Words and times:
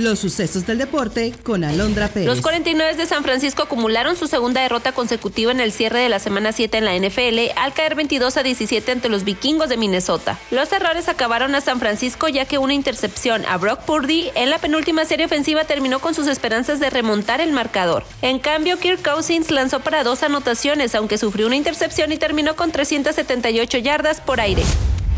Los 0.00 0.18
sucesos 0.18 0.66
del 0.66 0.78
deporte 0.78 1.34
con 1.42 1.62
Alondra 1.62 2.08
Pérez. 2.08 2.26
Los 2.26 2.40
49 2.40 2.94
de 2.94 3.04
San 3.04 3.22
Francisco 3.22 3.64
acumularon 3.64 4.16
su 4.16 4.28
segunda 4.28 4.62
derrota 4.62 4.92
consecutiva 4.92 5.52
en 5.52 5.60
el 5.60 5.72
cierre 5.72 5.98
de 5.98 6.08
la 6.08 6.18
semana 6.18 6.52
7 6.52 6.78
en 6.78 6.86
la 6.86 6.96
NFL 6.96 7.52
al 7.54 7.74
caer 7.74 7.96
22 7.96 8.34
a 8.38 8.42
17 8.42 8.92
ante 8.92 9.10
los 9.10 9.24
vikingos 9.24 9.68
de 9.68 9.76
Minnesota. 9.76 10.38
Los 10.50 10.72
errores 10.72 11.10
acabaron 11.10 11.54
a 11.54 11.60
San 11.60 11.80
Francisco 11.80 12.28
ya 12.28 12.46
que 12.46 12.56
una 12.56 12.72
intercepción 12.72 13.44
a 13.44 13.58
Brock 13.58 13.80
Purdy 13.80 14.30
en 14.36 14.48
la 14.48 14.58
penúltima 14.58 15.04
serie 15.04 15.26
ofensiva 15.26 15.64
terminó 15.64 15.98
con 15.98 16.14
sus 16.14 16.28
esperanzas 16.28 16.80
de 16.80 16.88
remontar 16.88 17.42
el 17.42 17.52
marcador. 17.52 18.04
En 18.22 18.38
cambio, 18.38 18.78
Kirk 18.78 19.02
Cousins 19.02 19.50
lanzó 19.50 19.80
para 19.80 20.02
dos 20.02 20.22
anotaciones, 20.22 20.94
aunque 20.94 21.18
sufrió 21.18 21.46
una 21.46 21.56
intercepción 21.56 22.10
y 22.10 22.16
terminó 22.16 22.56
con 22.56 22.72
378 22.72 23.76
yardas 23.76 24.22
por 24.22 24.40
aire. 24.40 24.62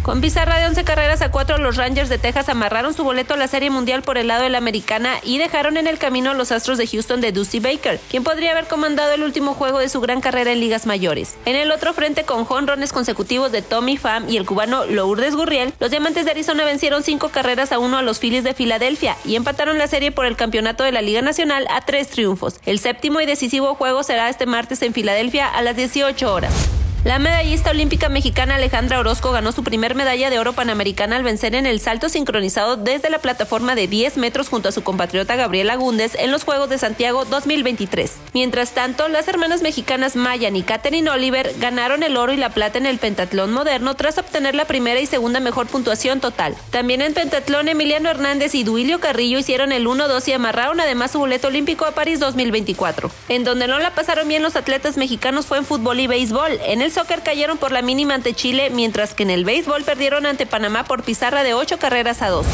Con 0.02 0.20
pizarra 0.20 0.58
de 0.58 0.66
11 0.66 0.82
carreras 0.82 1.22
a 1.22 1.30
4, 1.30 1.58
los 1.58 1.76
Rangers 1.76 2.08
de 2.08 2.18
Texas 2.18 2.48
amarraron 2.48 2.92
su 2.92 3.04
boleto 3.04 3.34
a 3.34 3.36
la 3.36 3.46
Serie 3.46 3.70
Mundial 3.70 4.02
por 4.02 4.18
el 4.18 4.26
lado 4.26 4.42
de 4.42 4.48
la 4.48 4.58
americana 4.58 5.14
y 5.22 5.38
dejaron 5.38 5.76
en 5.76 5.86
el 5.86 5.98
camino 5.98 6.32
a 6.32 6.34
los 6.34 6.50
Astros 6.50 6.76
de 6.76 6.88
Houston 6.88 7.20
de 7.20 7.30
Dusty 7.30 7.60
Baker, 7.60 8.00
quien 8.10 8.24
podría 8.24 8.50
haber 8.50 8.66
comandado 8.66 9.12
el 9.12 9.22
último 9.22 9.54
juego 9.54 9.78
de 9.78 9.88
su 9.88 10.00
gran 10.00 10.20
carrera 10.20 10.50
en 10.50 10.58
ligas 10.58 10.86
mayores. 10.86 11.36
En 11.44 11.54
el 11.54 11.70
otro 11.70 11.92
frente, 11.92 12.24
con 12.24 12.44
jonrones 12.44 12.92
consecutivos 12.92 13.52
de 13.52 13.62
Tommy 13.62 13.96
Pham 13.96 14.28
y 14.28 14.38
el 14.38 14.44
cubano 14.44 14.86
Lourdes 14.86 15.36
Gurriel, 15.36 15.72
los 15.78 15.92
Diamantes 15.92 16.24
de 16.24 16.32
Arizona 16.32 16.64
vencieron 16.64 17.04
5 17.04 17.28
carreras 17.28 17.70
a 17.70 17.78
1 17.78 17.96
a 17.96 18.02
los 18.02 18.18
Phillies 18.18 18.42
de 18.42 18.54
Filadelfia 18.54 19.16
y 19.24 19.36
empataron 19.36 19.78
la 19.78 19.86
serie 19.86 20.10
por 20.10 20.26
el 20.26 20.34
campeonato 20.34 20.82
de 20.82 20.90
la 20.90 21.00
Liga 21.00 21.22
Nacional 21.22 21.68
a 21.70 21.80
tres 21.80 22.08
triunfos. 22.08 22.56
El 22.66 22.80
séptimo 22.80 23.20
y 23.20 23.26
decisivo 23.26 23.76
juego 23.76 24.02
será 24.02 24.28
este 24.28 24.46
martes 24.46 24.82
en 24.82 24.94
Filadelfia 24.94 25.48
a 25.48 25.62
las 25.62 25.76
18 25.76 26.34
horas. 26.34 26.81
La 27.04 27.18
medallista 27.18 27.72
olímpica 27.72 28.08
mexicana 28.08 28.54
Alejandra 28.54 29.00
Orozco 29.00 29.32
ganó 29.32 29.50
su 29.50 29.64
primer 29.64 29.96
medalla 29.96 30.30
de 30.30 30.38
oro 30.38 30.52
panamericana 30.52 31.16
al 31.16 31.24
vencer 31.24 31.56
en 31.56 31.66
el 31.66 31.80
salto 31.80 32.08
sincronizado 32.08 32.76
desde 32.76 33.10
la 33.10 33.18
plataforma 33.18 33.74
de 33.74 33.88
10 33.88 34.18
metros 34.18 34.48
junto 34.48 34.68
a 34.68 34.72
su 34.72 34.84
compatriota 34.84 35.34
Gabriela 35.34 35.74
Gúndez 35.74 36.14
en 36.14 36.30
los 36.30 36.44
Juegos 36.44 36.68
de 36.68 36.78
Santiago 36.78 37.24
2023. 37.24 38.18
Mientras 38.34 38.70
tanto, 38.70 39.08
las 39.08 39.26
hermanas 39.26 39.62
mexicanas 39.62 40.14
Mayan 40.14 40.54
y 40.54 40.62
Katherine 40.62 41.10
Oliver 41.10 41.52
ganaron 41.58 42.04
el 42.04 42.16
oro 42.16 42.34
y 42.34 42.36
la 42.36 42.50
plata 42.50 42.78
en 42.78 42.86
el 42.86 42.98
pentatlón 42.98 43.52
moderno 43.52 43.96
tras 43.96 44.18
obtener 44.18 44.54
la 44.54 44.66
primera 44.66 45.00
y 45.00 45.06
segunda 45.06 45.40
mejor 45.40 45.66
puntuación 45.66 46.20
total. 46.20 46.54
También 46.70 47.02
en 47.02 47.14
pentatlón, 47.14 47.68
Emiliano 47.68 48.10
Hernández 48.10 48.54
y 48.54 48.62
Duilio 48.62 49.00
Carrillo 49.00 49.40
hicieron 49.40 49.72
el 49.72 49.88
1-2 49.88 50.28
y 50.28 50.34
amarraron 50.34 50.80
además 50.80 51.10
su 51.10 51.18
boleto 51.18 51.48
olímpico 51.48 51.84
a 51.84 51.90
París 51.90 52.20
2024. 52.20 53.10
En 53.28 53.42
donde 53.42 53.66
no 53.66 53.80
la 53.80 53.92
pasaron 53.92 54.28
bien 54.28 54.44
los 54.44 54.54
atletas 54.54 54.96
mexicanos 54.96 55.46
fue 55.46 55.58
en 55.58 55.64
fútbol 55.64 55.98
y 55.98 56.06
béisbol. 56.06 56.60
En 56.64 56.80
el 56.80 56.91
soccer 56.92 57.22
cayeron 57.22 57.58
por 57.58 57.72
la 57.72 57.82
mínima 57.82 58.14
ante 58.14 58.34
Chile, 58.34 58.70
mientras 58.70 59.14
que 59.14 59.24
en 59.24 59.30
el 59.30 59.44
béisbol 59.44 59.82
perdieron 59.84 60.26
ante 60.26 60.46
Panamá 60.46 60.84
por 60.84 61.02
pizarra 61.02 61.42
de 61.42 61.54
8 61.54 61.78
carreras 61.78 62.22
a 62.22 62.28
2. 62.28 62.46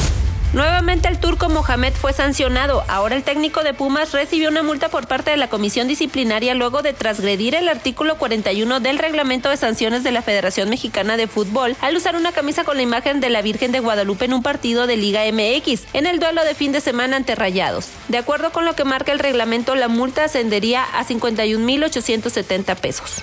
Nuevamente 0.55 1.08
el 1.08 1.19
turco 1.19 1.50
Mohamed 1.50 1.92
fue 1.92 2.14
sancionado. 2.14 2.83
Ahora 2.89 3.14
el 3.14 3.22
técnico 3.22 3.62
de 3.62 3.75
Pumas 3.75 4.12
recibió 4.12 4.48
una 4.48 4.62
multa 4.62 4.89
por 4.89 5.06
parte 5.06 5.31
de 5.31 5.36
la 5.36 5.50
comisión 5.50 5.89
disciplinaria 5.89 6.55
luego 6.55 6.81
de 6.81 6.94
transgredir 6.94 7.55
el 7.55 7.69
artículo 7.69 8.16
41 8.16 8.81
del 8.81 8.98
reglamento 8.98 9.50
de 9.50 9.59
sanciones 9.59 10.05
de 10.05 10.11
la 10.11 10.22
Federación 10.22 10.70
Mexicana 10.70 11.19
de 11.19 11.27
Fútbol 11.27 11.77
al 11.83 11.97
usar 11.97 12.16
una 12.16 12.33
camisa 12.33 12.64
con 12.64 12.78
la 12.78 12.83
imagen 12.83 13.20
de 13.20 13.28
la 13.28 13.42
Virgen 13.42 13.72
de 13.72 13.81
Guadalupe 13.81 14.25
en 14.25 14.33
un 14.33 14.42
partido 14.42 14.86
de 14.86 14.97
Liga 14.97 15.20
MX 15.31 15.83
en 15.92 16.06
el 16.06 16.19
duelo 16.19 16.42
de 16.42 16.55
fin 16.55 16.72
de 16.72 16.81
semana 16.81 17.16
ante 17.16 17.34
Rayados. 17.34 17.89
De 18.09 18.16
acuerdo 18.16 18.50
con 18.50 18.64
lo 18.64 18.75
que 18.75 18.84
marca 18.84 19.12
el 19.12 19.19
reglamento, 19.19 19.75
la 19.75 19.89
multa 19.89 20.25
ascendería 20.25 20.83
a 20.83 21.05
51.870 21.05 22.75
pesos. 22.77 23.22